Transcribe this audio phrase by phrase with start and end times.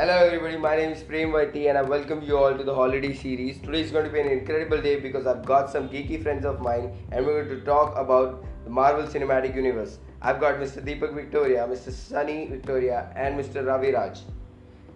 [0.00, 3.12] Hello everybody, my name is Prem Vaiti and I welcome you all to the holiday
[3.12, 3.58] series.
[3.60, 6.62] Today is going to be an incredible day because I've got some geeky friends of
[6.62, 9.98] mine and we're going to talk about the Marvel Cinematic Universe.
[10.22, 10.82] I've got Mr.
[10.82, 11.92] Deepak Victoria, Mr.
[11.92, 13.66] Sunny Victoria and Mr.
[13.66, 14.20] Ravi Raj.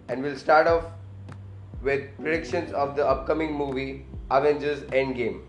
[0.07, 0.85] And we'll start off
[1.83, 5.41] with predictions of the upcoming movie Avengers Endgame.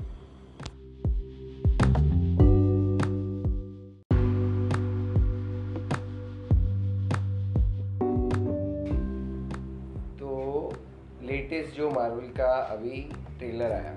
[12.07, 12.99] Marvel का अभी
[13.39, 13.95] trailer आया।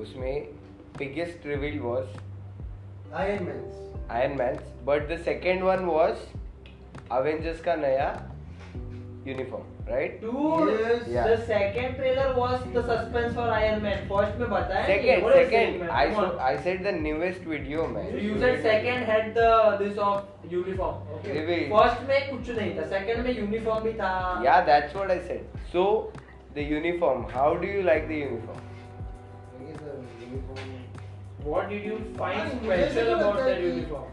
[0.00, 0.34] उसमें
[0.98, 2.10] biggest reveal was
[3.20, 6.18] Iron Man Iron Man but the second one was
[7.12, 8.06] Avengers का नया
[9.26, 10.20] uniform right
[11.46, 14.86] second trailer was the suspense for Iron Man first में बताया
[22.30, 24.12] कुछ नहीं था सेकेंड में यूनिफॉर्म भी था।
[25.72, 25.84] सो
[26.54, 27.24] the uniform.
[27.30, 28.58] How do you like the uniform?
[31.44, 34.08] What did you find हाँ, special तो about है कि- uniform?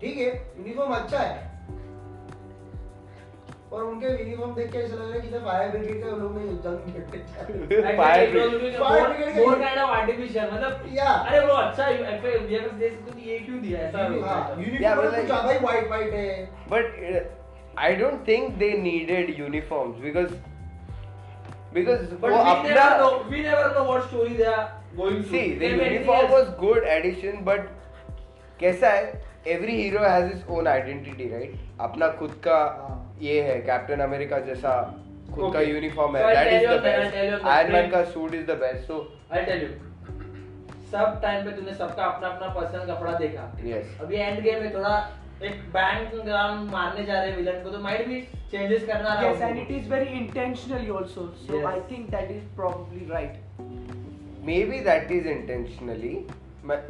[0.00, 0.24] ठीक है
[0.58, 1.52] यूनिफॉर्म अच्छा है
[3.70, 6.36] पर उनके यूनिफॉर्म देख के ऐसा लग रहा है कि जब फायर ब्रिगेड के लोग
[6.38, 9.80] ने जंग खेलते Actually, Fire it was looking Fire more- brigade का more uni- kind
[9.84, 10.52] of artificial.
[10.52, 11.14] मतलब Yeah.
[11.30, 11.94] अरे वो अच्छा है.
[12.18, 13.98] FX VFX दे सकते ये क्यों दिया ऐसा?
[13.98, 16.28] हाँ यूनिफॉर्म कुछ ज़्यादा ही वाइट वाइट है
[16.74, 17.24] But uh,
[17.88, 20.02] I don't think they needed uniforms
[31.80, 32.58] अपना खुद का
[33.20, 34.74] ये है। कैप्टन अमेरिका जैसा
[35.34, 36.22] खुद का यूनिफॉर्म है
[37.72, 38.50] दैट का सूट इज़ द
[40.92, 43.42] सब टाइम पे तूने सबका अपना अपना पर्सनल कपड़ा देखा।
[44.00, 45.10] अभी एंड गेम में थोड़ा
[45.42, 49.30] एक बैंक ग्राउंड मारने जा रहे हैं विलन को तो माइट भी चेंजेस करना रहा
[49.30, 51.24] Yes, and it is very intentionally also.
[51.46, 51.66] So Yes.
[51.70, 53.40] I think that is probably right.
[54.48, 56.12] maybe that is intentionally
[56.70, 56.88] but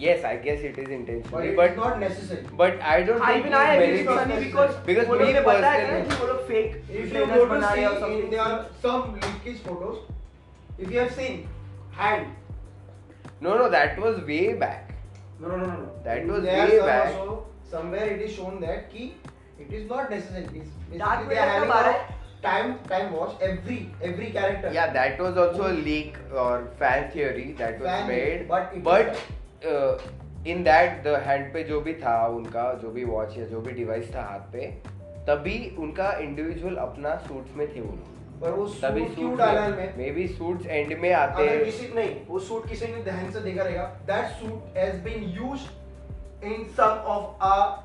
[0.00, 3.22] yes I guess it is but intentionally it but is not necessary but I don't
[3.22, 6.10] हाँ, think even I agree with Sunny because Because वो me लोग ने बताया personally-
[6.10, 9.62] कि वो लोग fake if you go to हैं see in there are some leakage
[9.68, 10.02] photos
[10.78, 11.40] if you have seen
[12.02, 12.36] hand
[13.46, 14.92] No, no, that was way back.
[15.42, 17.14] no no no no no That was there way back.
[17.20, 17.38] also
[17.72, 19.04] somewhere it is shown that ki
[19.58, 21.94] it is not necessary it's Dark they are having a
[22.42, 27.52] time time watch every every character Yeah, that was also a leak or fan theory
[27.58, 28.48] that was Fan made.
[28.48, 29.20] but but
[29.64, 29.98] uh,
[30.44, 33.72] in that the hand पे जो भी था उनका जो भी watch या जो भी
[33.72, 34.70] डिवाइस था हाथ पे
[35.26, 39.60] तभी उनका इंडिविजुअल अपना सूट्स में थे वो लोग पर वो तभी सूट क्यों डाला
[39.60, 43.02] है में मे बी सूट्स एंड में आते अगर किसी नहीं वो सूट किसी ने
[43.04, 45.78] ध्यान से देखा रहेगा that suit has been used
[46.42, 47.82] in some of our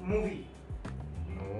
[0.00, 0.46] movie.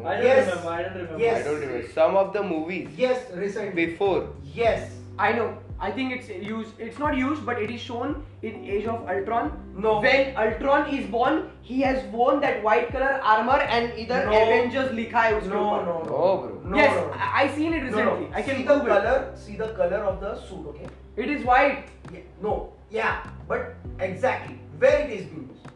[0.04, 0.48] I don't yes.
[0.48, 0.70] remember.
[0.70, 1.18] I don't remember.
[1.18, 1.40] Yes.
[1.40, 1.88] I don't remember.
[1.92, 2.88] Some of the movies.
[2.96, 3.86] Yes, recently.
[3.86, 4.28] Before.
[4.54, 4.90] Yes.
[5.18, 5.58] I know.
[5.78, 6.78] I think it's used.
[6.78, 9.52] It's not used, but it is shown in Age of Ultron.
[9.76, 10.00] No.
[10.00, 14.42] When Ultron is born, he has worn that white color armor and either no.
[14.42, 15.62] Avengers likha hai uske no.
[15.64, 16.60] No, no, no, bro.
[16.64, 17.12] No, yes, no.
[17.12, 18.04] I, I seen it recently.
[18.04, 18.28] No, no.
[18.34, 19.32] I can see the color.
[19.36, 20.66] See the color of the suit.
[20.74, 20.86] Okay.
[21.16, 21.84] It is white.
[22.12, 22.20] Yeah.
[22.42, 22.72] No.
[22.90, 25.69] Yeah, but exactly where it is being used.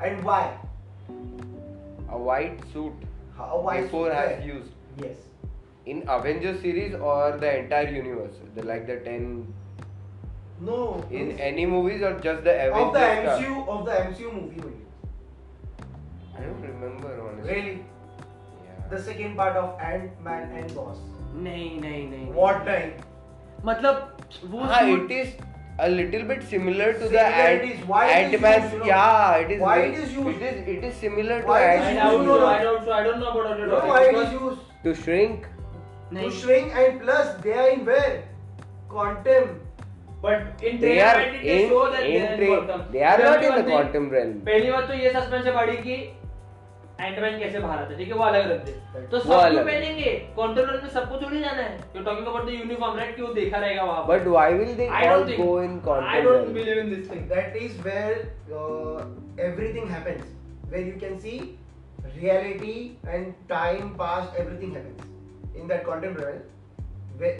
[0.00, 0.56] And why
[2.10, 2.92] a white suit
[3.36, 4.46] how why before suit has where?
[4.54, 4.70] used
[5.02, 5.16] yes
[5.86, 9.46] in Avengers series or the entire universe the like the 10
[10.60, 13.00] no in means- any movies or just the Avengers of the?
[13.00, 14.80] MCU of the MCU movie only.
[16.36, 17.74] I don't remember honestly really
[18.64, 18.88] yeah.
[18.90, 21.02] the second part of Ant Man and Wasp
[21.36, 22.32] नहीं नहीं नहीं.
[22.34, 22.92] what time
[23.64, 24.16] मतलब
[24.50, 25.34] वो हाँ, suit- it is
[25.78, 27.20] a little bit similar to similar the.
[27.20, 28.86] Ant, Why it is Ant-Man's used, you know?
[28.86, 30.42] yeah it is Why it is used?
[30.42, 32.38] it is it is similar Why it I Ant No, so.
[32.40, 32.46] no.
[32.46, 32.92] I so.
[32.92, 35.46] I don't know about you're you know why it is used to shrink
[36.14, 38.22] to shrink and plus they are in where
[38.88, 39.60] quantum
[40.24, 43.42] But in they are they in, show that they in are in they are not
[43.48, 45.96] in the quantum realm पहली बात तो ये suspense है बड़ी की
[47.06, 48.72] Ant-Man कैसे बाहर आता है ठीक है वो अलग रख दे
[49.12, 52.54] तो सब क्यों। पहनेंगे क्वांटम realm में सबको थोड़ी जाना है you talking about the
[52.58, 55.58] uniform right क्यों देखा रहेगा वहाँ but why will they I all don't think go
[55.66, 56.54] in quantum I don't realm?
[56.60, 58.16] believe in this thing that is where
[58.60, 59.04] uh,
[59.48, 60.30] everything happens
[60.74, 61.38] where you can see
[62.20, 62.76] reality
[63.16, 66.16] and time past everything happens in that realm
[67.18, 67.36] where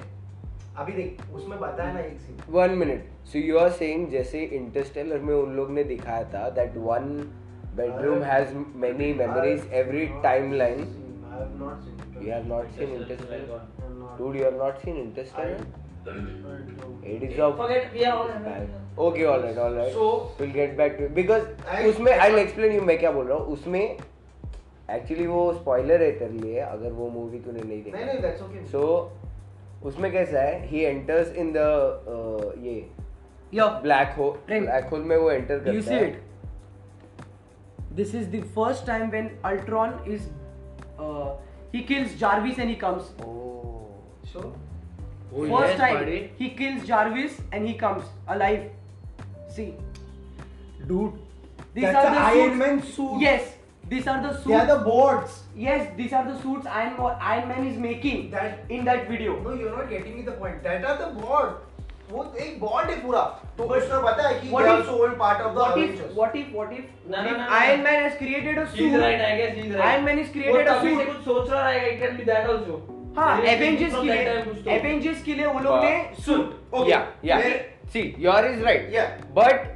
[0.82, 5.18] अभी देख उसमें बताया ना एक scene one minute so you are saying जैसे Interstellar
[5.28, 7.10] में उन लोग ने दिखाया था that one
[7.76, 8.52] bedroom has
[8.86, 10.82] many memories every timeline
[11.30, 13.60] I have not seen you have not seen Interstellar.
[14.18, 15.58] dude you have not seen interstellar
[17.02, 20.76] it is of forget we are all okay all right all right So we'll get
[20.76, 21.46] back to because
[21.92, 23.82] उसमें I'll explain you मैं क्या बोल रहा हूँ उसमें
[24.90, 28.42] actually वो spoiler है तेरे लिए अगर वो मूवी तूने नहीं देखी नहीं नहीं दैट्स
[28.42, 28.82] ओके सो
[29.88, 31.64] उसमें कैसा है ही एंटर्स इन द
[32.64, 32.76] ये
[33.82, 36.20] ब्लैक होल ब्लैक होल में वो एंटर करता You see है it.
[37.94, 40.28] this is the first time when Ultron is
[40.98, 41.32] uh,
[41.72, 43.10] he kills Jarvis and he comes.
[43.22, 43.88] Oh.
[44.32, 44.54] So
[45.34, 46.30] oh, first yes, time buddy.
[46.38, 48.70] he kills Jarvis and he comes alive.
[49.48, 49.74] See,
[50.86, 51.12] dude.
[51.74, 52.58] These That's are the Iron suits.
[52.58, 53.20] Man suit.
[53.20, 53.52] Yes,
[53.88, 54.46] these are the suits.
[54.46, 55.42] They are the boards.
[55.56, 59.40] Yes, these are the suits Iron, Iron Man is making that in that video.
[59.40, 60.62] No, you're not getting me the point.
[60.62, 61.56] That are the boards.
[62.10, 63.20] वो एक bond है पूरा।
[63.58, 66.36] तो बस तो पता है कि what is soul part of the what is what
[66.36, 67.14] is what is
[67.50, 70.32] Iron Man has created a suit right I guess he is right Iron Man guess
[70.32, 72.82] created a suit कुछ सोच रहा है it can be that also
[73.16, 77.40] हाँ Avengers के लिए Avengers के लिए वो लोग हाँ। ने suit okay yeah yeah
[77.92, 79.04] see your is right yeah
[79.34, 79.70] but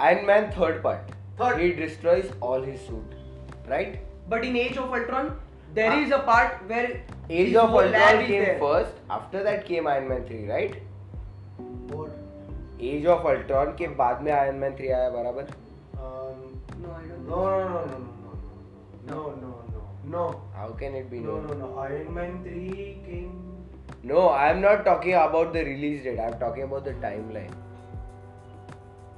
[0.00, 4.94] Iron Man third part third he destroys all his suit right but in Age of
[4.94, 5.28] Ultron
[5.74, 10.26] there is a part where Age of Ultron came first after that came Iron Man
[10.26, 10.82] 3 right
[12.92, 15.52] Age of Ultron के बाद में iron Man three आया बराबर
[20.54, 21.36] How can it be no?
[21.36, 21.78] No, no, no.
[21.78, 23.32] Iron Man 3 came.
[24.02, 26.20] No, I'm not talking about the release date.
[26.20, 27.52] I'm talking about the timeline.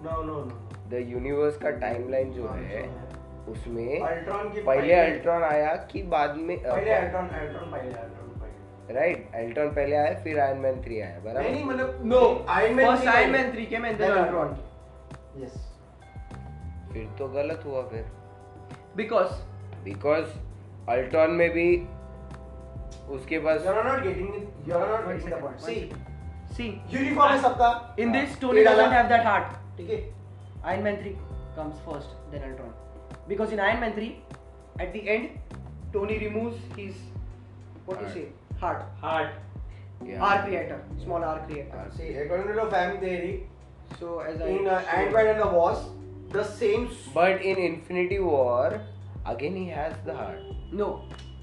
[0.03, 0.57] No, no, no.
[0.91, 2.83] The universe का timeline जो है
[3.49, 4.01] उसमें
[4.67, 8.26] पहले Ultron आया कि बाद में पहले अल्ट्रॉन अल्ट्रॉन पहले अल्ट्रॉन
[8.91, 11.51] राइट एल्ट्रॉन पहले आया फिर आयरन मैन थ्री आया बराबर?
[11.51, 14.57] नहीं मतलब no Iron Man first Iron Man three के में देन एल्ट्रॉन
[15.39, 15.55] यस
[16.93, 18.05] फिर तो गलत हुआ फिर।
[18.97, 19.33] बिकॉज़
[19.85, 20.27] बिकॉज़
[20.91, 21.69] अल्ट्रॉन में भी
[23.15, 25.75] उसके पास you are not getting you are not getting the point see
[26.57, 29.99] see uniform है सबका। In this Tony doesn't have that heart ठीक है?
[30.65, 31.19] Iron Man 3
[31.57, 32.73] comes first then Ultron
[33.29, 34.11] because in Iron Man 3,
[34.83, 36.97] at the end Tony removes his
[37.89, 38.29] what do say?
[38.60, 38.84] Heart.
[39.02, 39.30] Heart.
[40.06, 40.22] Yeah.
[40.28, 40.82] Arc reactor.
[41.04, 41.86] Small arc reactor.
[41.98, 43.48] See, according to the fan theory,
[44.00, 45.88] So as I in uh, showed- Ant-Man and the Wasp,
[46.36, 46.86] the same.
[46.92, 48.82] s- But in Infinity War,
[49.34, 50.40] again he has the heart.
[50.82, 50.88] No.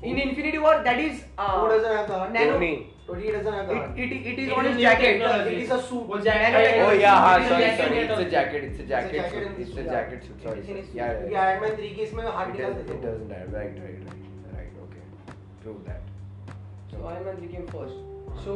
[0.02, 2.32] In Infinity War, that is uh, Who doesn't have the heart?
[2.38, 2.52] Nano.
[2.54, 2.70] Tony.
[3.08, 3.98] Tony doesn't have the heart.
[4.06, 5.12] It, it, it is It on is his new jacket.
[5.18, 5.54] technology.
[5.56, 6.08] It is a suit.
[6.12, 7.98] वो jacket- Nano- Oh yeah, हाँ, It is sorry, jacket sorry.
[8.00, 8.26] technology.
[8.26, 8.64] It's a jacket.
[8.70, 9.14] It's a jacket.
[9.20, 9.46] jacket suit.
[9.46, 10.28] in this It's a suit, jacket yeah.
[10.28, 10.42] suit.
[10.48, 10.58] Sorry.
[10.58, 10.98] It is in his sorry.
[11.00, 11.32] Yeah, suit.
[11.32, 11.52] yeah, Yeah, yeah.
[11.54, 13.06] Ant-Man 3 के इसमें heart It निकाल does- देते it हैं.
[13.06, 13.56] doesn't have.
[13.58, 14.72] Right, right, right, right.
[14.86, 15.04] Okay.
[15.64, 16.02] Prove that.
[16.93, 17.95] So Iron Man 3 came first.
[18.39, 18.55] So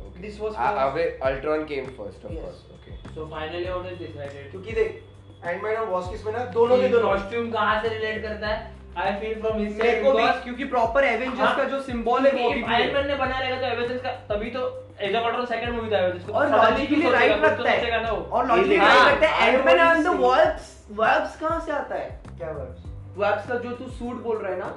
[0.00, 0.20] Okay.
[0.22, 2.42] This was Uh, away, Ultron came first, of Yes.
[2.42, 2.60] course.
[2.74, 2.96] Okay.
[3.14, 4.50] So finally what is decided?
[4.50, 5.00] क्योंकि देख
[5.44, 7.08] Ant-Man और Wasp इसमें ना दोनों के दोनों.
[7.08, 11.04] Costume कहाँ से रिलेट करता है आई फील फ्रॉम हिज मेरे को भी क्योंकि प्रॉपर
[11.04, 14.02] एवेंजर्स का जो सिंबल है वो भी आयरन है। मैन ने बनाया रहेगा तो एवेंजर्स
[14.02, 14.62] का तभी तो
[15.00, 17.70] Age of Ultron second movie था एवेंजर्स का और तो लॉजिकली राइट कुछ तो रखता
[17.70, 21.72] है वो और लॉजिकली हाँ, राइट रखता है Man and the verbs verbs कहाँ से
[21.72, 22.08] आता है
[22.38, 22.82] क्या वर्ड्स?
[23.18, 24.74] वर्ब्स का जो तू सूट बोल रहा है ना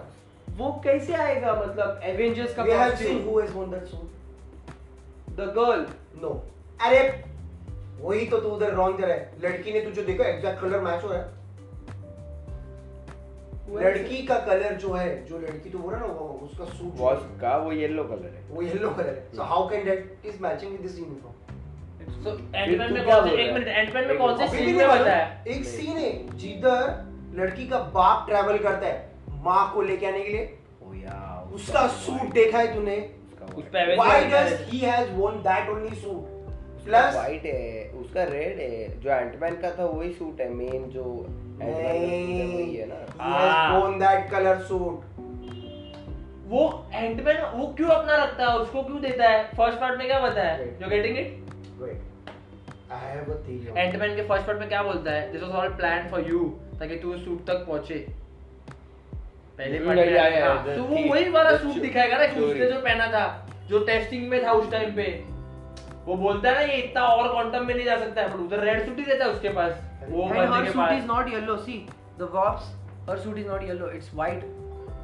[0.49, 3.85] वो कैसे आएगा मतलब एवेंजर्स का We have seen costume who has worn that
[5.37, 5.85] the girl
[6.23, 6.31] No.
[6.85, 6.99] अरे
[8.01, 11.03] वही तो तू उधर रॉन्ग जा रहा है। लड़की ने तुझे देखा एग्जैक्ट कलर मैच
[11.03, 11.25] हो रहा है।
[13.83, 16.13] लड़की का कलर जो है जो लड़की तो बोल रहा है ना
[16.47, 19.85] उसका सूट Wasp का वो येलो कलर है। वो येलो कलर है। So how can
[19.85, 21.33] that is matching with this uniform
[22.23, 25.43] so फिर एंटमैन में कौन से एक मिनट एंटमैन में कौन से सीन में बताया
[25.47, 26.79] एक सीन है जिधर
[27.39, 29.12] लड़की का बाप ट्रैवल करता है।
[29.43, 30.45] माँ को लेके आने के लिए।
[30.83, 31.53] Oh yeah.
[31.55, 32.97] उसका सूट देखा है तूने।
[33.95, 34.79] Why does he.
[34.79, 39.85] Has worn that only suit plus white है उसका रेड है। जो एंटमैन का था
[39.85, 41.03] वही सूट है मेन जो
[41.61, 43.67] है वही है ना। he has Ah.
[43.73, 44.97] worn that color suit.
[46.47, 48.57] वो एंटमैन वो क्यों अपना रखता है?
[48.57, 49.43] उसको क्यों देता है?
[49.57, 50.57] फ़र्स्ट पार्ट में क्या बताया?
[50.57, 50.81] Wait.
[50.81, 51.27] You getting it
[51.81, 52.01] wait
[52.91, 55.31] i have a Ant Man के फ़र्स्ट पार्ट में क्या बोलता है?
[55.31, 56.39] This was all plan for you
[56.79, 58.05] ताकि तू उस सूट तक पहुँचे।
[59.57, 62.79] पहले पार्ट में हाँ, the तो वो वही वाला सूट दिखाएगा ना कि उसने जो
[62.81, 63.25] पहना था
[63.69, 65.05] जो टेस्टिंग में था उस टाइम पे।
[66.05, 68.63] वो बोलता है ना ये इतना और क्वांटम में नहीं जा सकता है पर उधर
[68.69, 69.71] रेड सूट ही रहता है उसके पास
[70.09, 71.77] वो and बंदे her के suit is पास। not yellow see
[72.21, 74.43] the wasp her suit is not yellow it's white.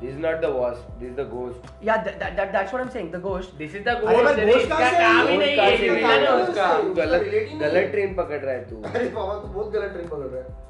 [0.02, 0.84] This is not the wasp.
[1.00, 1.72] This is the ghost.
[1.88, 3.58] yeah that, that, that that's what i'm saying the ghost.
[3.58, 6.32] This is the अरे ghost इसका कहाँ से काम ही नहीं है से villain है?
[6.44, 6.94] उसका। से?
[7.02, 7.24] गलत
[7.62, 10.68] गलत ट्रेन पकड़ रहा है तू। अरे बाबा तू बहुत गलत ट्रेन पकड़ रहा है।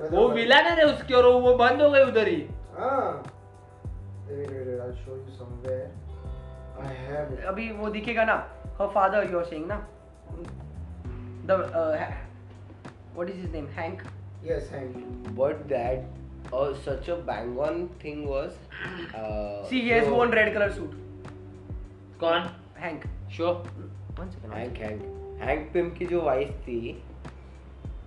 [0.00, 2.40] वो मिला ना रे उसके और वो बंद हो गए उधर ही।
[7.46, 8.34] अभी वो दिखेगा ना
[8.80, 9.76] हर फादर यू आर सेइंग ना
[11.46, 11.58] the
[13.16, 14.02] what is his name Hank
[14.44, 14.96] yes Hank
[15.38, 18.50] but that और such a bang on thing was
[19.68, 20.94] see he has worn red colour suit
[22.20, 22.50] कौन?
[22.78, 23.04] Hank
[23.36, 23.54] sure
[24.20, 25.02] one second Hank Hank
[25.42, 27.02] Hank Pym की जो wife थी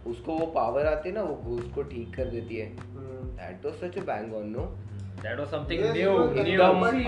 [0.08, 2.66] उसको वो power आती है ना वो घूस को ठीक कर देती है।
[3.38, 4.66] That was such a bang on no
[5.24, 6.12] that was something new
[6.44, 6.62] new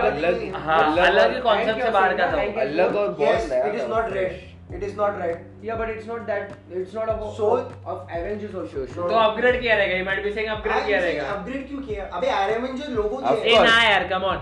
[0.03, 3.87] अलग हाँ अलग ही कांसेप्ट से बाहर का था। अलग और बहुत नया it is
[3.89, 7.59] not red it is not red yeah but it's not that it's not a soul
[7.85, 11.67] of Avengers also तो अपग्रेड किया रहेगा you might be saying upgrade किया रहेगा। अपग्रेड
[11.67, 12.05] क्यों किया?
[12.05, 14.39] अबे आयरन मैन जो लोगों के ना यार कम ऑन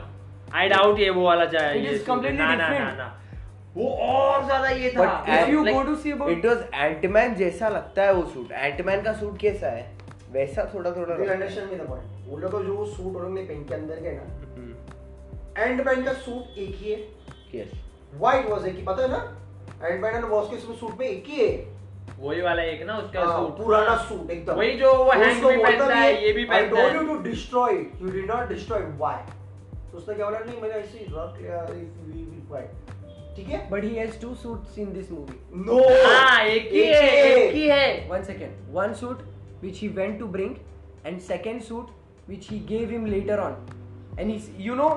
[0.54, 3.02] आई डाउट ये वो वाला जाए इट इज़ कंप्लीटली डिफरेंट
[3.76, 6.46] वो और ज़्यादा ये था। But If And you Like- go to see about it
[6.46, 9.86] was Ant Man जैसा लगता है वो सूट एंटमैन का सूट कैसा है?
[10.32, 13.74] वैसा थोड़ा थोड़ा will understand me the point वो लोग जो सूट उन्होंने पहन के
[13.76, 17.00] अंदर के ना। एंडमैन का सूट एक ही है।
[17.56, 17.72] यस
[18.20, 19.22] व्हाइट वाज एक ही पता है ना?
[19.84, 21.52] एंडमैन एंड वॉस के सूट पे एक ही है।
[22.20, 25.64] वही वाला एक ना उसका हाँ, सूट पुराना सूट एकदम। वही जो वो उसको भी
[25.64, 28.02] पहनता है ये भी पहनता है। you to destroy it.
[28.04, 28.92] You did not destroy it.
[29.04, 29.18] Why?
[29.92, 32.83] तो उसने क्या बोला नहीं मैंने ऐसे ही रख लिया if we will fight.
[33.36, 35.40] ठीक है But he has two suits in this movie.
[35.68, 38.58] No हाँ एक ही है एक ही है One second.
[38.78, 39.24] One suit
[39.66, 40.56] which he went to bring,
[41.10, 41.92] and second suit
[42.32, 43.56] which he gave him later on.
[44.18, 44.90] And he's, you know,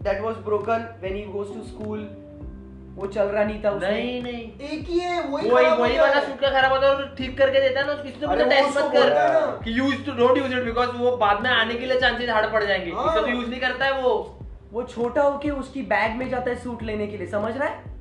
[0.00, 2.06] that was broken when he goes to school.
[2.96, 3.90] वो चल रहा नहीं था उसमें.
[3.90, 7.14] नहीं नहीं एक ही है वही वही वही वाला सूट का खराब होता है और
[7.18, 9.78] ठीक करके देता है ना उसकी तो अरे मतलब टेस्ट मत कर है ना। कि
[9.78, 12.64] use to don't use it because वो बाद में आने के लिए चांसेस हार्ड पड़
[12.64, 14.14] जाएँगे हाँ। इसको तो यूज़ नहीं करता है वो
[14.72, 17.96] वो छोटा होके उसकी बैग में जाता है सूट लेने के लिए समझ रहा है?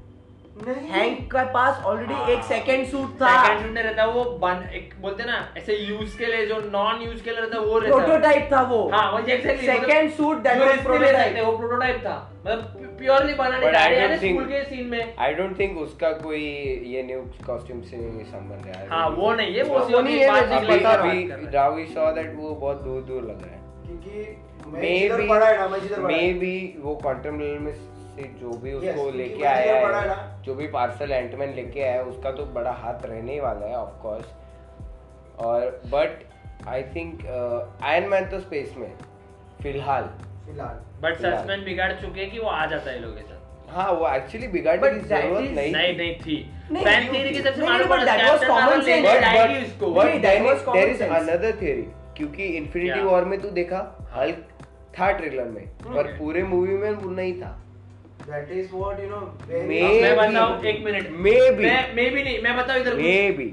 [0.67, 4.69] नहीं। हैंक के पास ऑलरेडी हाँ। एक सेकंड सूट था सेकंड नहीं रहता वो बन
[4.73, 7.97] एक बोलते ना ऐसे यूज़ के लिए जो नॉन यूज़ के लिए रहता वो रहता
[7.97, 12.59] प्रोटोटाइप था वो। हाँ वही exactly second suit that was prototype वो प्रोटोटाइप था। मतलब
[12.99, 15.59] प्योरली बना नहीं But I डायरेक्ट don't यानी think- स्कूल के सीन में। आई डोंट
[15.59, 16.43] थिंक उसका कोई
[16.87, 20.55] ये न्यू कॉस्ट्यूम से संबंध है। हाँ वो नहीं है वो वो नहीं है, अभी
[20.55, 21.35] है।
[21.71, 27.73] वी दैट वो बहुत दूर दूर लग रहा है। क्योंकि मैं बी वो क्वांटम में
[27.73, 32.03] से जो भी उसको क्योंकि लेके आया है जो भी पार्सल एंटमैन लेके आया है
[32.03, 34.25] उसका तो बड़ा हाथ रहने ही वाला है ऑफ़ कोर्स
[35.39, 36.23] और but
[36.67, 37.25] I think
[37.83, 38.91] Iron Man तो स्पेस में
[39.63, 40.03] फ़िलहाल।
[40.45, 43.91] फ़िलहाल। बट सस्पेंस बिगाड़ चुके हैं कि वो आ जाता है लोगों के साथ। हाँ
[43.91, 46.51] वो एक्चुअली बिगाड़ने But की ज़रूरत नहीं नहीं नहीं थी।
[46.83, 49.85] फ़ैन थ्योरी की सबसे मालूम but पड़ा that was Captain common Marvel But- जाएगी उसको।
[49.85, 50.21] common
[50.75, 51.17] there is sense.
[51.21, 51.85] another theory
[52.17, 54.47] क्योंकि इन्फिनिटी वॉर में तू देखा हल्क
[54.99, 57.51] था ट्रेलर में पर पूरे मूवी में वो नहीं था।
[58.27, 59.17] That is what you know
[59.49, 61.63] मैं बताऊँ एक मिनट Maybe.
[61.63, 63.47] मैं मे नहीं मैं बताऊँ इधर मे बी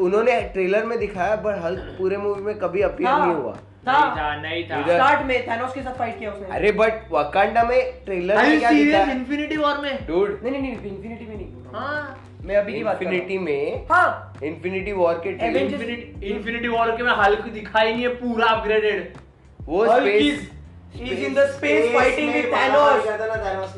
[0.00, 3.92] उन्होंने ट्रेलर में दिखाया पर हल्क पूरे मूवी में कभी अपीयर हाँ। नहीं हुआ। नहीं
[3.94, 7.62] था था नहीं था। स्टार्ट में थैनोस के साथ फाइट किया उसने। अरे बट वकांडा
[7.64, 8.70] में ट्रेलर में क्या?
[8.70, 10.06] दिखाया इन्फिनिटी वॉर में?
[10.06, 13.38] डूड नहीं नहीं नहीं इन्फिनिटी में नहीं। हाँ। मैं अभी की बात कर रहा इन्फिनिटी
[13.38, 18.14] में हाँ। इन्फिनिटी वॉर के ट्रेलर इन्फिनिटी इन्फिनिटी वॉर के में हल्क दिखाई नहीं है
[18.16, 19.12] पूरा अपग्रेडेड
[19.60, 20.48] वो space
[20.94, 23.04] In the space fighting with Thanos.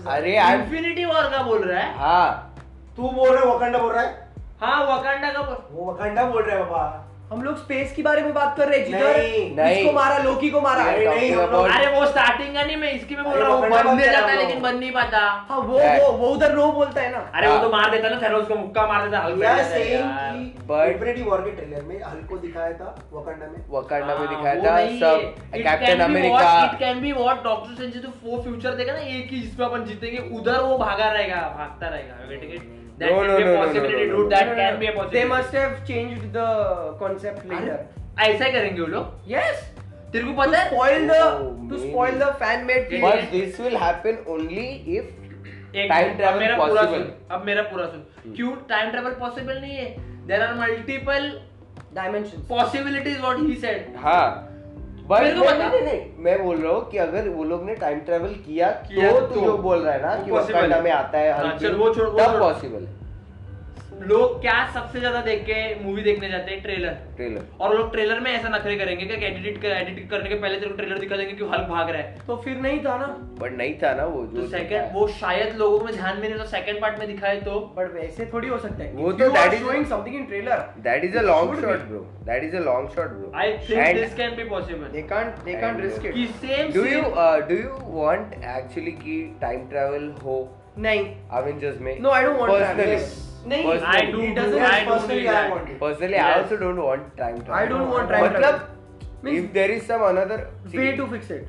[0.07, 1.95] अरे यार इन्फिनिटी वॉर का बोल रहा है?
[1.99, 2.55] हाँ।
[2.97, 4.31] तू बोल रहा है वकांडा बोल रहा है?
[4.61, 7.02] हाँ वकांडा का बोल वो वकांडा बोल रहा है बाबा।
[7.33, 10.51] हम लोग स्पेस के बारे में बात कर रहे हैं जिधर नहीं, नहीं। मारा लोकी
[10.51, 13.49] को मारा। नहीं, नहीं, about- अरे वो स्टार्टिंग का नहीं मैं इसकी में बोल रहा
[13.49, 16.73] हूँ वकांडा बनने जाता है लेकिन बन नहीं पाता। हाँ वो वो वो उधर नो
[16.73, 19.19] बोलता है ना। अरे वो हाँ। तो मार देता ना थेरोस को मुक्का मार देता
[19.19, 24.27] हल्क है इन्फिनिटी वॉर के ट्रेलर में हल्क को दिखाया था वकांडा में। वकांडा में
[24.27, 28.99] हाँ, दिखाया था सब Captain America it can be what doctor वो फ्यूचर देगा ना
[28.99, 33.39] एक ही जिसमें अपन जीतेंगे उधर वो भागा रहेगा भागता रहेगा wait it that No,
[33.39, 34.31] can no, no, no, possibility no, no, no.
[34.31, 36.37] That can be a they possibility must have changed the
[37.01, 37.47] concept
[38.21, 39.21] ऐसा करेंगे वो लोग?
[39.29, 39.75] यस
[40.13, 40.71] तेरे को पता है?
[40.71, 41.93] spoil the to maybe.
[41.93, 44.67] spoil the fan made But- but this will happen only
[44.99, 45.05] if
[45.77, 49.11] एक Time minute, अब travel मेरा पूरा सुन अब मेरा पूरा सुन। क्यों टाइम ट्रेवल
[49.11, 49.95] पॉसिबल नहीं है?
[50.27, 51.41] There are multiple
[51.99, 52.49] dimensions.
[52.49, 54.52] Possibilities what he said हाँ.
[55.09, 58.29] बट नहीं, नहीं, नहीं, मैं बोल रहा हूँ कि अगर वो लोग ने टाइम ट्रेवल
[58.29, 60.39] किया, किया तो तो तू जो बोल रहा है ना वो कि वो
[60.83, 63.02] में आता है हाँ, चल, वो छोड़, तब छोड़। पॉसिबल है।
[64.01, 66.63] लोग क्या सबसे ज़्यादा देख के मूवी देखने जाते हैं?
[66.63, 70.35] ट्रेलर ट्रेलर और लोग ट्रेलर में ऐसा नखरे करेंगे कि एडिट कर एडिट करने के
[70.35, 73.07] पहले तेरे ट्रेलर दिखा देंगे कि हल्क भाग रहा है। तो फिर नहीं था ना।
[73.41, 76.39] बट नहीं था ना वो जो तो सेकंड वो शायद लोगों में ध्यान में नहीं
[76.39, 79.55] तो सेकंड पार्ट में दिखाए तो। बट वैसे थोड़ी हो सकता है। वो तो that
[79.55, 82.89] is- showing something in trailer that is a long shot bro that is a long
[82.89, 86.15] shot bro I think this can be possible can't they can't And- risk it.
[86.15, 87.03] कि same do you
[87.49, 90.59] do you want actually कि time travel हो?
[90.79, 92.01] नहीं। Avengers में?
[92.01, 93.32] No I don't want Personally.
[93.47, 93.57] I
[96.11, 96.43] Yes.
[96.43, 97.55] also don't want time travel.
[97.55, 98.61] I don't want time मतलब, travel.
[99.23, 101.49] Means if there is some another way see, to fix it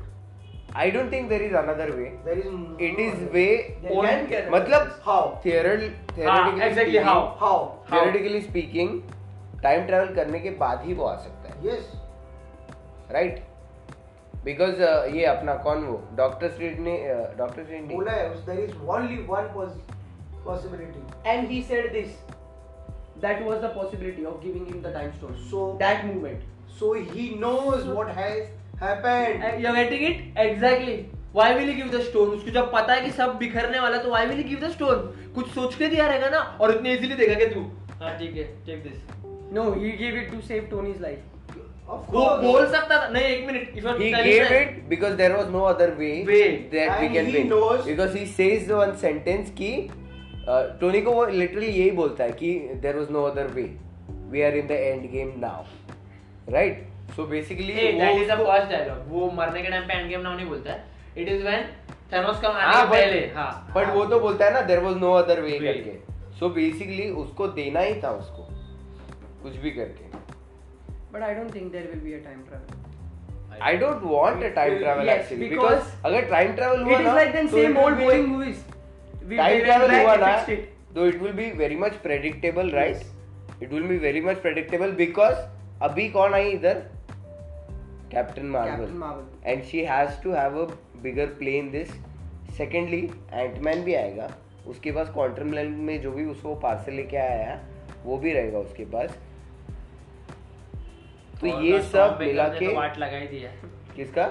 [0.76, 2.12] I don't think there is another way.
[2.24, 2.46] There is
[2.78, 3.76] It is way.
[3.82, 7.56] They can get मतलब how theoretic, हाँ theoretically exactly speaking, how how
[7.90, 8.90] theoretically speaking,
[9.62, 11.84] time travel करने के बाद ही वो आ सकता है, yes
[13.16, 13.42] right?
[14.46, 16.96] Because uh, ये अपना कौन वो डॉक्टर स्ट्रीट ने
[17.38, 19.93] डॉक्टर स्ट्रीट ने बोला है उस there is only one pos-
[20.46, 22.12] possibility and he said this
[23.24, 27.26] that was the possibility of giving him the time stone So- that movement so he
[27.44, 28.40] knows what has
[28.80, 29.44] happened.
[29.62, 30.94] You are getting it exactly
[31.34, 34.08] why will give the stone उसको जब पता है कि सब बिखरने वाला है, तो
[34.10, 37.34] why will give the stone कुछ सोच के दिया रहेगा ना और इतने इजीली देगा
[37.44, 37.60] कि तू
[38.02, 39.22] हाँ ठीक है take this
[39.56, 41.22] No, he gave it to save Tony's life.
[41.94, 45.50] Of वो बोल सकता था नहीं एक minute if He gave it because there was
[45.56, 46.46] no other way, Way.
[46.72, 47.50] that and we And can he win.
[47.52, 49.68] knows- Because he says the one sentence कि
[50.48, 53.62] Tony को वो literally यही बोलता है कि there was no other way
[54.30, 54.70] we are in the
[55.10, 55.62] endgame now
[56.52, 56.86] right
[57.16, 60.36] so basically that is the first dialogue वो मरने के टाइम पे एंड गेम नाउ
[60.36, 60.84] नहीं बोलता है.
[61.18, 61.64] इट इज़ व्हेन
[62.12, 64.96] थैनोस का आने हाँ के पहले हाँ बट वो तो बोलता है ना there was
[64.96, 65.98] no other way करके.
[66.38, 68.46] सो बेसिकली उसको देना ही था उसको।
[69.42, 70.04] कुछ भी करके।
[71.12, 73.62] But I don't think there will be a time travel.
[73.62, 77.06] I don't want a time travel actually because because अगर टाइम ट्रैवल हुआ It is
[77.06, 78.62] ना like then तो same it will old be- boring movies.
[79.28, 80.36] We time went हुआ ना.
[80.94, 85.36] तो it will be very much predictable right it will be very much predictable because
[85.82, 86.82] अभी कौन आई इधर?
[88.12, 90.66] Captain Marvel and she has to have a
[91.02, 91.90] bigger play in this
[92.56, 93.00] secondly
[93.32, 94.30] Antman भी आएगा.
[94.66, 97.60] उसके पास क्वांटम लैंड में जो भी उसको पार्सल लेके आया है
[98.04, 99.18] वो भी रहेगा उसके पास.
[101.40, 103.52] तो ये सब मिला के वाट लगाई दी है.
[103.96, 104.26] किसका?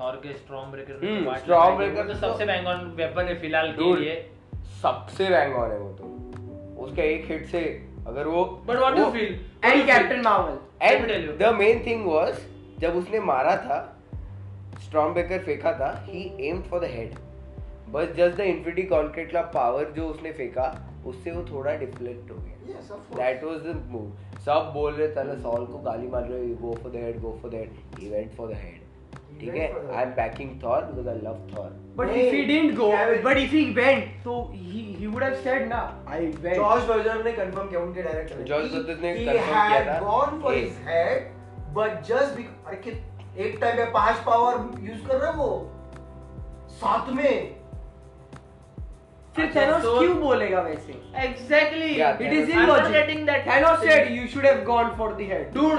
[0.00, 3.40] थॉर के स्ट्रॉन्ग ब्रेकर हम्म, वाट लगाई है। तो तो- सबसे बैंग ऑन वेपन है
[3.40, 4.16] फ़िलहाल के लिए.
[4.82, 6.04] सबसे बैंग ऑन है वो तो।
[6.84, 10.58] उसका एक हिट से अगर वो but what do feel And Captain Marvel.
[10.80, 11.30] Let me tell you.
[11.30, 12.34] And the main thing was
[12.78, 13.98] जब उसने मारा था
[14.84, 17.14] स्ट्रॉन्ग बेकर फेंका था he aimed for the head
[17.90, 22.36] बस जस्ट द इन्फिनिटी कॉन्क्रीट का पावर जो उसने फेंका उससे वो थोड़ा डिफ्लेक्ट हो
[22.36, 23.16] गया। Yes, of course.
[23.16, 24.12] That was the move
[24.44, 27.50] सब बोल रहे थे सॉल को गाली मार रहे go for the head go for
[27.50, 28.87] the head he went for the head
[29.40, 29.66] ठीक है?
[29.96, 31.68] I am backing Thor because I love Thor
[31.98, 32.90] but if he didn't go
[33.24, 37.24] but if he went तो he he would have said ना I went George वर्जन
[37.24, 40.54] ने confirm किया उनके director George वर्जन ने कंफर्म किया था। He had gone for
[40.54, 41.30] his head
[41.76, 42.96] but just because अरे
[43.44, 44.54] एक टाइम पे पाँच पावर
[44.88, 45.50] यूज़ कर रहा है वो?
[46.80, 47.56] साथ में।
[49.36, 50.92] फिर थैनोस क्यों बोलेगा वैसे?
[51.24, 51.90] Exactly
[52.26, 55.76] it is in logic that Thanos said you should have gone for the head dude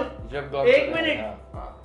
[0.67, 1.19] एक मिनट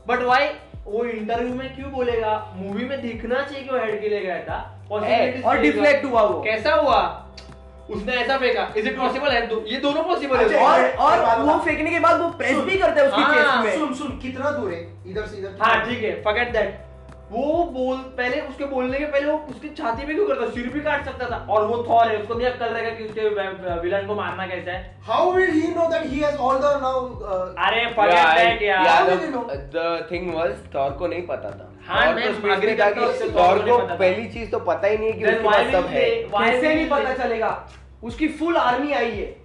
[0.09, 0.49] बट व्हाई
[0.87, 2.33] वो इंटरव्यू में क्यों बोलेगा?
[2.57, 4.57] मूवी में दिखना चाहिए कि वो हेड के लिए गया था?
[4.91, 7.01] और डिफ्लेक्ट हुआ वो। कैसा हुआ?
[7.91, 10.59] उसने ऐसा फेंका। इज़ इट पॉसिबल है दो, ये दोनों पॉसिबल है। अच्छा,
[11.05, 13.79] और और वो फेंकने के बाद वो प्रेस भी करता है उसकी हाँ, चेस्ट में।
[13.79, 14.81] सुन सुन कितना दूर है?
[15.11, 16.84] इधर से इधर। हाँ ठीक है फॉरगेट दैट
[17.33, 20.49] वो बोल पहले उसके बोलने के पहले वो उसकी छाती पे क्यों करता?
[20.51, 23.29] सिर भी काट सकता था। और वो थॉर है उसको नहीं अक्कल रहेगा कि उसके
[23.81, 27.09] विलन को मारना कैसा है। How will he know that he has all the now
[27.67, 29.45] अरे फॉरगेट दैट यार। How will you know?
[29.77, 33.59] The thing was Thor को नहीं पता था। हाँ, मैं agree था कि थॉर थॉर
[33.71, 36.89] को। पहली चीज़ तो पता ही नहीं है कि उसके पास सब है। कैसे नहीं
[36.91, 37.51] पता चलेगा?
[38.05, 39.37] उसकी फुल आर्मी आई है।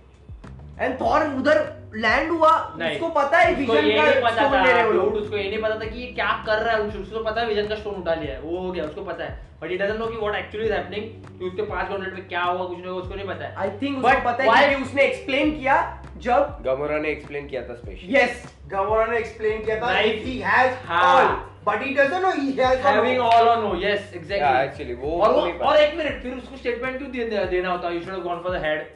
[0.79, 1.57] एंड थॉर उधर
[1.95, 2.49] लैंड हुआ
[2.85, 5.85] उसको पता है विजन का स्टोन ले रहे हो लोग। उसको ये नहीं पता था
[5.85, 8.33] कि ये क्या कर रहा है उसको उसको पता है विजन का स्टोन उठा लिया
[8.33, 10.73] है वो हो गया उसको पता है। बट इट डजंट नो कि व्हाट एक्चुअली इज़
[10.73, 11.03] हैपनिंग
[11.39, 13.97] कि उसके 5 मिनट में क्या हुआ कुछ नहीं उसको नहीं पता है। आई थिंक
[13.97, 15.77] उसको पता है कि उसने एक्सप्लेन किया
[16.17, 19.97] जब गमोरा ने एक्सप्लेन किया था स्पेशल यस गमोरा ने एक्सप्लेन किया था.
[19.97, 20.39] He.
[20.39, 20.73] Has.
[21.01, 21.27] All
[21.65, 25.33] but he doesn't know he has having all और नो यस एग्जैक्टली actually, वो और
[25.33, 27.89] वो और एक मिनट फिर उसको स्टेटमेंट क्यों दे, देना होता?
[27.89, 28.87] You should have gone for the head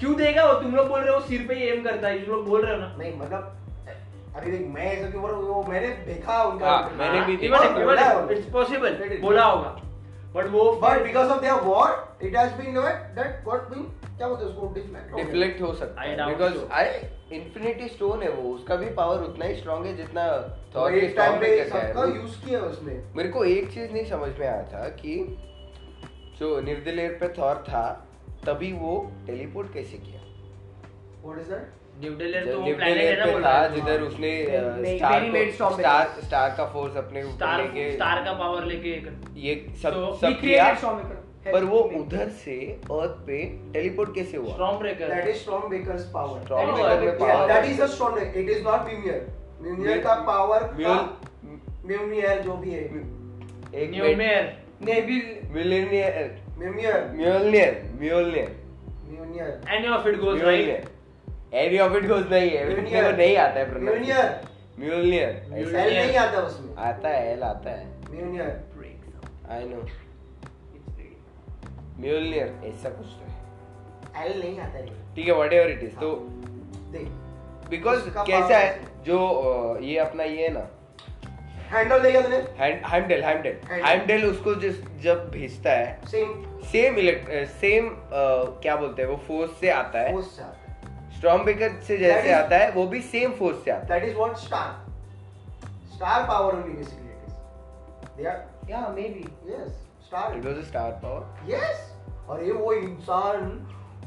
[0.00, 0.52] क्यों देगा वो?
[0.60, 2.74] तुम लोग बोल रहे हो सिर पे ही एम करता है। तुम लोग बोल रहे
[2.74, 3.54] हो ना। नहीं मतलब
[4.36, 5.46] अरे देख मैं ऐसा क्यों बोल रहा हूँ?
[5.48, 9.76] वो मैंने देखा उनका हाँ, मैंने भी देखा। है उन्होंने। इट्स पॉसिबल बोला होगा।
[10.34, 11.86] बट वो But because of their war,
[12.26, 13.86] it has been that that got been
[14.18, 15.16] क्या बोलते हैं उसको?
[15.16, 16.86] डिफ्लेक्ट हो सकता है। बिकॉज़ आई
[17.32, 20.26] इंफिनिटी स्टोन है वो उसका भी पावर उतना ही स्ट्रांग है जितना
[20.72, 24.30] तो थॉर एक टाइम पे सबका यूज़ किया उसने। मेरे को एक चीज़ नहीं समझ
[24.38, 25.16] में आया था कि
[26.38, 27.82] जो निर्दलेर पे थॉर था
[28.46, 28.94] तभी वो
[29.26, 30.20] टेलीपोर्ट कैसे किया?
[31.24, 34.32] व्हाट इज़ दैट न्यूडेलर तो जब प्लेनेट है ना था जिधर उसने
[34.98, 38.90] स्टार स्टार स्टार का फोर्स अपने ऊपर स्टार लेके स्टार का पावर लेके
[39.46, 40.74] ये सब सब किया.
[41.46, 42.54] पर वो उधर से
[42.92, 43.38] अर्थ पे
[43.72, 44.52] टेलीपोर्ट कैसे हुआ?
[44.52, 47.46] Strong breaker that is storm bakers power Stormbreaker में power.
[47.48, 49.26] That is a storm it is not म्यूनियर
[49.62, 50.70] म्यूनियर का पावर
[51.86, 54.52] म्यूनियर जो भी है एक न्यूमेर
[54.88, 55.22] नेबिल
[55.54, 58.50] Millionaire म्यूनियर म्यूलनियर म्यूलनियर
[59.08, 60.88] म्यूनियर any of it goes right
[61.64, 64.36] any of it goes नहीं है मेरे को नहीं आता है म्यूनियर
[64.80, 65.28] Mjolnir.
[65.52, 66.74] एल नहीं आता उसमें.
[66.88, 67.86] आता है एल आता है.
[68.10, 68.50] म्यूनियर
[69.52, 69.80] आई नो
[72.00, 75.94] म्यूलनियर ऐसा कुछ तो है। एल नहीं आता रे। ठीक है वट एवर इट इज़
[75.96, 76.10] तो
[76.92, 77.08] देख
[77.70, 79.18] बिकॉज़ कैसा है जो
[79.82, 80.68] ये अपना ये है ना।
[81.70, 82.36] हैंडल देगा तूने?
[82.58, 83.56] हैंडल हैंडल
[83.86, 87.30] हैंडल उसको जिस जब भेजता है सेम सेम इलेक्ट
[87.60, 87.90] सेम
[88.62, 91.96] क्या बोलते हैं वो फोर्स से आता है। फोर्स से आता है। स्ट्रॉन्ग ब्रेकर से
[91.98, 94.86] जैसे is- आता है वो भी सेम फोर्स से आता है। That is what star
[95.94, 97.36] star power only basically it is
[98.18, 99.20] They are Yeah, maybe.
[100.08, 100.36] Yes, star.
[100.36, 101.24] It was a star power.
[101.46, 101.84] Yes.
[102.30, 103.44] अरे वो इंसान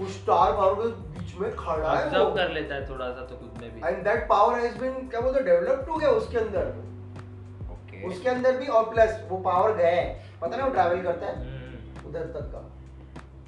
[0.02, 3.36] उस स्टार पावर के बीच में खड़ा है वो कर लेता है थोड़ा सा तो
[3.38, 6.74] खुद में भी and that power has been क्या बोलते डेवलप्ड हो गया उसके अंदर
[7.72, 8.04] Okay.
[8.12, 10.06] उसके अंदर भी और प्लस वो पावर गया है
[10.42, 12.62] पता ना वो ट्रैवल करता है हम्म। उधर तक का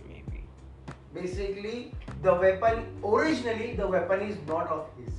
[0.07, 0.41] Maybe.
[1.13, 1.77] basically
[2.25, 5.15] the weapon originally the weapon is not of his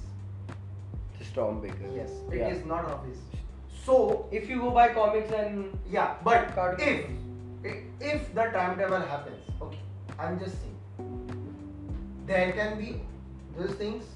[1.18, 1.90] The Stormbreaker.
[1.96, 2.68] yes it is Yeah.
[2.68, 3.22] not of his
[3.86, 3.96] so
[4.32, 7.10] If you go by comics and yeah but if
[7.63, 9.79] if if the time travel happens okay
[10.25, 10.77] i'm just saying
[12.31, 12.91] there can be
[13.57, 14.11] these things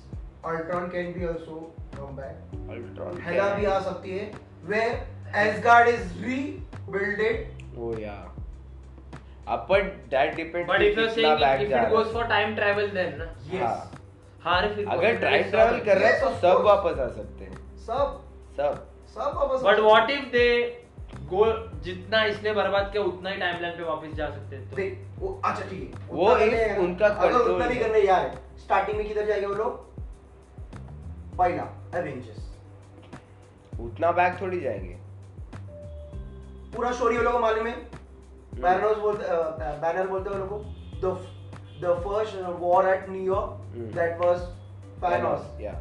[0.51, 1.57] ultron can be also
[1.97, 2.35] come back
[2.75, 3.19] Ultron.
[3.25, 4.31] hela can- भी आ सकती है
[4.71, 4.93] where
[5.45, 7.49] asgard is rebuilded
[7.83, 8.21] Oh yeah.
[9.45, 10.67] Uh, but that depends.
[10.67, 12.13] But कि if you're कितना saying back if जा it रहा goes है.
[12.17, 14.01] for time travel then ना yes हाँ.
[14.43, 16.37] हाँ रे फिर अगर possible time is travel not- कर रहा है Yes, तो of
[16.41, 16.65] सब course.
[16.65, 18.21] वापस आ सकते हैं सब
[18.59, 18.77] सब
[19.15, 20.45] सब वापस but what if they
[21.30, 21.44] go
[21.82, 25.40] जितना इसने बर्बाद किया उतना ही टाइमलाइन पे वापस जा सकते हैं तो। देख वो
[25.44, 29.08] अच्छा ठीक है। वो एक हैं। उनका अगर control उतना भी करने यार। स्टार्टिंग में
[29.08, 29.86] किधर जाएँगे वो लोग?
[31.38, 31.66] पहला
[31.98, 32.46] एवेंजर्स
[33.80, 34.96] उतना बैक थोड़ी जाएँगे।
[36.74, 37.74] पूरा स्टोरी वो लोगों को मालूम है?
[37.74, 38.62] Hmm.
[38.62, 39.24] बैनर बोलते
[39.82, 40.64] बैनर बोलते हैं वो लोगों को।
[41.00, 41.16] The
[41.82, 43.50] the first war at New York.
[43.94, 44.38] That was
[45.02, 45.72] Thanos या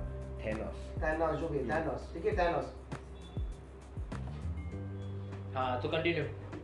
[0.42, 2.68] थैनोस Thanos जो भी Thanos ठीक है Thanos
[5.58, 6.24] हाँ तो कंटिन्यू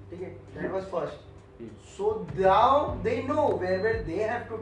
[0.09, 1.67] ठीक है that was first Hmm.
[1.95, 4.57] So now they know where where they have to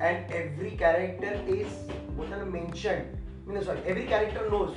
[0.00, 1.68] and every character is
[2.16, 3.16] what are mentioned.
[3.46, 4.74] No, sorry, every character knows.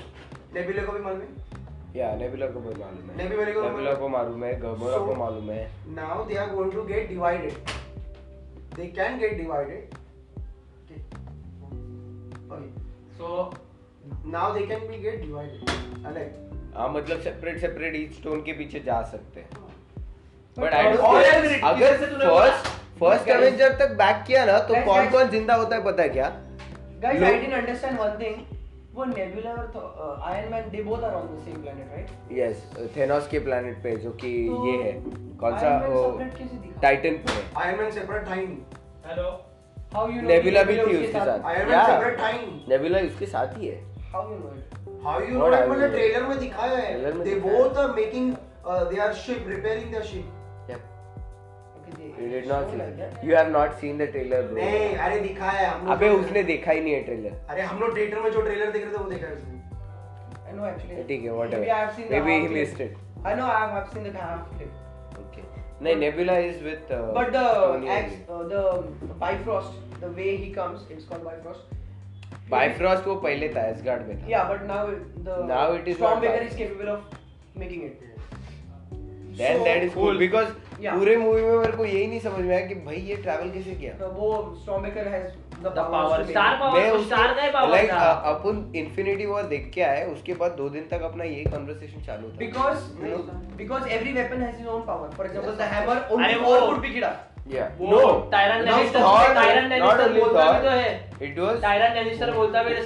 [0.54, 1.46] Nebula को भी मालूम है.
[1.96, 5.50] या नेबुला को भी मालूम है Nebula को नेबुला को मालूम है गमोरा को मालूम
[5.52, 7.72] है Now they are going to get divided.
[8.78, 9.96] They can get divided.
[10.84, 11.02] Okay.
[12.52, 12.70] Okay.
[13.18, 13.54] So
[14.36, 15.72] Now they can be get divided.
[16.18, 16.47] Like
[16.78, 19.70] हाँ मतलब सेपरेट सेपरेट ईच स्टोन के पीछे जा सकते हैं। हाँ।
[20.58, 20.86] बट आई
[21.70, 22.68] अगर फ़र्स्ट
[23.00, 26.30] फ़र्स्ट एवेंजर तक बैक किया ना तो कौन कौन ज़िंदा होता है पता है क्या?
[27.02, 28.36] Guys I didn't understand one thing
[28.94, 32.64] वो नेबुला और Iron Man they both are on the same planet right yes
[32.96, 34.30] Thanos के प्लेनेट पे जो कि
[34.68, 34.94] ये है।
[35.42, 35.70] कौन सा
[36.82, 38.58] टाइटन पे Iron Man separate time
[39.08, 39.30] hello
[39.94, 41.46] how you know Nebula भी थी उसके साथ?
[41.46, 43.78] आयरन सेपरेट टाइम नेबुला उसके साथ ही है।
[44.14, 44.50] How you know
[45.04, 45.68] How you know it?
[45.70, 47.24] मतलब ट्रेलर में दिखाया Trailer है.
[47.26, 48.30] They both are making
[48.66, 50.26] uh, their ship, repairing their ship.
[50.70, 53.24] Okay, they- You did not show see like that.
[53.28, 56.20] You have not seen the trailer bro नहीं अरे दिखाया है हम लोग अबे को-
[56.24, 58.94] उसने देखा ही नहीं है ट्रेलर अरे हम लोग थिएटर में जो ट्रेलर देख रहे
[58.94, 59.56] थे वो देखा है उसने
[60.50, 61.08] I know actually.
[61.08, 62.60] ठीक है Maybe I have whatever seen the maybe half he clip.
[62.60, 62.98] missed it
[63.32, 64.76] I know I have, I've seen the half clip.
[65.24, 65.46] okay
[65.86, 68.36] नहीं Nebula is with uh, But the Tony ex, Iommi.
[68.36, 69.74] uh, the Bifrost,
[70.06, 71.76] the way he comes, it's called Bifrost.
[72.50, 76.44] Bifrost वो पहले था Asgard में था। या but now the now it is Stormbreaker
[76.44, 78.06] is capable of making it
[79.40, 80.48] then that is cool because
[80.80, 83.72] पूरे movie में मेरे को यही नहीं समझ में आया कि भाई ये ट्रैवल कैसे
[83.76, 84.28] किया। वो
[84.62, 85.28] स्टॉर्म ब्रेकर हैज़
[89.50, 92.80] देख के आए उसके बाद दो दिन तक अपना ये कन्वर्सेशन चालू था। Because
[93.58, 97.12] because every weapon has its own power for example the hammer only would be किडा
[97.50, 98.14] yeah no Thor,
[100.20, 100.62] बोलता भी.
[100.62, 102.82] तो है it was बोलता भी है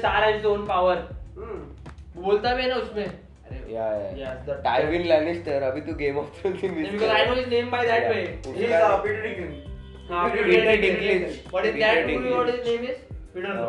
[1.38, 6.18] हम्म बोलता भी है ना उसमें yeah yeah Yes, the- Tywin Lannister अभी तो गेम
[6.18, 8.12] ऑफ़ थ्रोन्स में because I know his name by that Yeah.
[8.12, 9.70] way he is uh, Peter Dinklage
[10.12, 10.84] हाँ, Peter Peter Dinklage.
[10.84, 11.36] Dinklage.
[11.56, 12.32] What is Peter that movie?
[12.32, 12.58] What Dinklage.
[12.58, 12.98] his name is?
[13.36, 13.68] We don't know.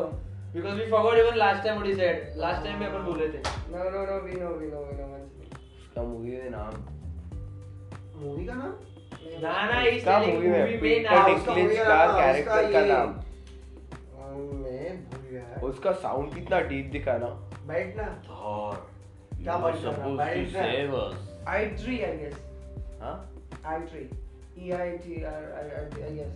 [0.53, 2.17] Because we forgot even last time what he said.
[2.35, 3.41] Last time में अपन बोल रहे थे.
[3.73, 4.15] No, no, no.
[4.23, 4.49] We know.
[4.61, 4.81] We know.
[4.87, 5.05] We know.
[5.11, 5.59] One second.
[5.81, 6.96] उसका movie में नाम
[8.21, 8.73] movie का नाम
[9.43, 14.29] ना ना इस मूवी में पीटर नाम उसका डिंकलेज movie का कैरेक्टर का नाम अ,
[14.61, 17.29] मैं भूल गया उसका साउंड कितना डीप दिखा ना
[17.71, 18.75] बैठ ना Thor
[19.43, 20.35] क्या बात कर रहा है?
[20.43, 20.61] ना?
[20.61, 22.39] save us I tree, I guess.
[23.01, 23.15] हाँ
[23.73, 24.07] I tree.
[24.59, 26.33] E I T R I I I guess.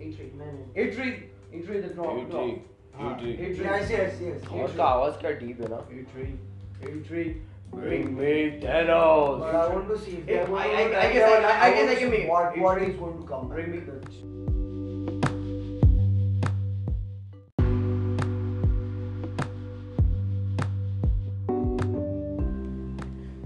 [0.00, 0.28] E tree.
[0.40, 1.14] नहीं नहीं E tree.
[1.52, 1.80] E tree.
[1.84, 2.18] The drop.
[2.18, 2.50] You tree.
[2.50, 3.32] You हाँ, tree.
[3.64, 6.04] yes yes yes Thor का आवाज़ क्या deep है ना E.
[6.90, 7.28] E tree.
[7.72, 10.98] Bring me Thanos But I want to see if they I- are going I- to
[10.98, 12.28] I time guess I- I- I guess I can see make it.
[12.30, 13.48] What what It's- is going to come?
[13.48, 14.98] Bring me the.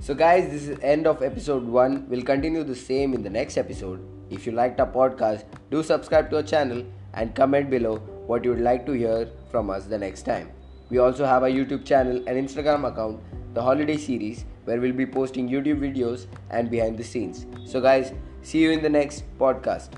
[0.00, 2.06] So guys, this is end of episode 1.
[2.08, 4.00] We'll continue the same in the next episode.
[4.30, 8.50] If you liked our podcast, do subscribe to our channel and comment below what you
[8.50, 10.50] would like to hear from us the next time.
[10.90, 13.20] We also have a YouTube channel and Instagram account,
[13.54, 17.46] The Holiday Series, where we'll be posting YouTube videos and behind the scenes.
[17.64, 19.90] So guys, see you in the next podcast.